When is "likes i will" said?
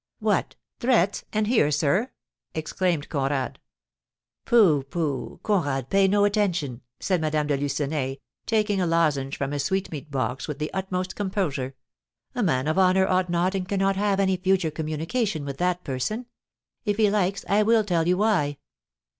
17.11-17.83